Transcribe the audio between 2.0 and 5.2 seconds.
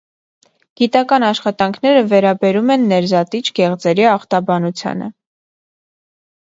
վերաբերում են ներզատիչ գեղձերի ախտաբանությանը։